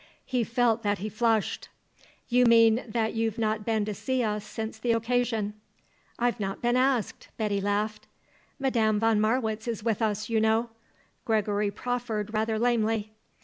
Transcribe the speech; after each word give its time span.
He 0.25 0.43
felt 0.43 0.81
that 0.81 0.97
he 0.97 1.09
flushed. 1.09 1.69
"You 2.27 2.45
mean 2.47 2.83
that 2.87 3.13
you've 3.13 3.37
not 3.37 3.63
been 3.63 3.85
to 3.85 3.93
see 3.93 4.23
us 4.23 4.43
since 4.43 4.79
the 4.79 4.93
occasion." 4.93 5.53
"I've 6.17 6.39
not 6.39 6.59
been 6.59 6.75
asked!" 6.75 7.27
Betty 7.37 7.61
laughed. 7.61 8.07
"Madame 8.57 8.99
von 8.99 9.21
Marwitz 9.21 9.67
is 9.67 9.83
with 9.83 10.01
us, 10.01 10.27
you 10.27 10.39
know," 10.41 10.71
Gregory 11.23 11.69
proffered 11.69 12.33
rather 12.33 12.57
lamely. 12.57 13.11